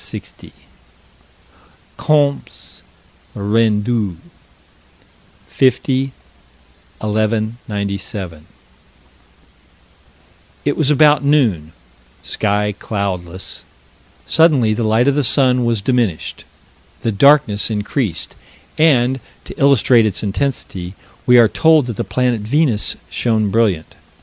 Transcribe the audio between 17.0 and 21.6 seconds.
The darkness increased, and, to illustrate its intensity, we are